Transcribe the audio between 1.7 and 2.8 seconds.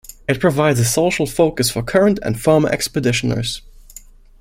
current and former